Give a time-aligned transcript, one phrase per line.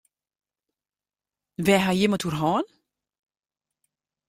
[1.65, 2.65] Wêr ha jim it oer hân?